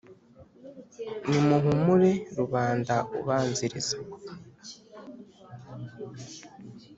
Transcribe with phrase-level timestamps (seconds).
[1.27, 3.95] Nimuhumure Rubanda ubanziriza